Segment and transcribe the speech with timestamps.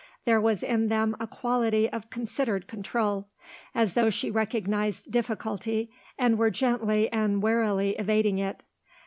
[0.25, 3.29] There was in them a quality of considered control,
[3.75, 8.63] as though she recognised difficulty and were gently and warily evading it.